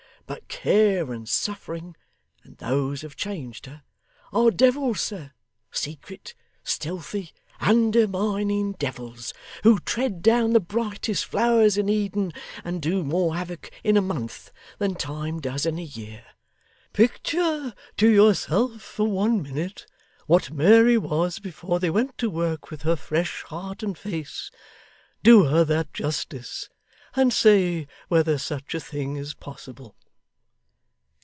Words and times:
But 0.27 0.47
care 0.47 1.11
and 1.11 1.27
suffering 1.27 1.97
(and 2.45 2.55
those 2.57 3.01
have 3.01 3.17
changed 3.17 3.65
her) 3.65 3.83
are 4.31 4.49
devils, 4.49 5.01
sir 5.01 5.33
secret, 5.71 6.35
stealthy, 6.63 7.33
undermining 7.59 8.73
devils 8.73 9.33
who 9.63 9.79
tread 9.79 10.21
down 10.21 10.53
the 10.53 10.61
brightest 10.61 11.25
flowers 11.25 11.77
in 11.77 11.89
Eden, 11.89 12.31
and 12.63 12.81
do 12.81 13.03
more 13.03 13.35
havoc 13.35 13.71
in 13.83 13.97
a 13.97 14.01
month 14.01 14.53
than 14.77 14.95
Time 14.95 15.41
does 15.41 15.65
in 15.65 15.77
a 15.77 15.83
year. 15.83 16.23
Picture 16.93 17.73
to 17.97 18.07
yourself 18.09 18.81
for 18.81 19.07
one 19.09 19.41
minute 19.43 19.85
what 20.27 20.49
Mary 20.49 20.97
was 20.97 21.39
before 21.39 21.77
they 21.81 21.89
went 21.89 22.17
to 22.19 22.29
work 22.29 22.71
with 22.71 22.83
her 22.83 22.95
fresh 22.95 23.41
heart 23.43 23.83
and 23.83 23.97
face 23.97 24.49
do 25.23 25.43
her 25.45 25.65
that 25.65 25.91
justice 25.93 26.69
and 27.17 27.33
say 27.33 27.85
whether 28.07 28.37
such 28.37 28.73
a 28.73 28.79
thing 28.79 29.17
is 29.17 29.33
possible. 29.33 29.97